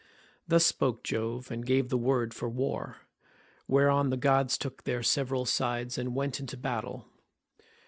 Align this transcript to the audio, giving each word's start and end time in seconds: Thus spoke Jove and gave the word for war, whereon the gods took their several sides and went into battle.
Thus 0.47 0.65
spoke 0.65 1.03
Jove 1.03 1.51
and 1.51 1.63
gave 1.63 1.89
the 1.89 1.95
word 1.99 2.33
for 2.33 2.49
war, 2.49 3.01
whereon 3.67 4.09
the 4.09 4.17
gods 4.17 4.57
took 4.57 4.83
their 4.83 5.03
several 5.03 5.45
sides 5.45 5.95
and 5.95 6.15
went 6.15 6.39
into 6.39 6.57
battle. 6.57 7.05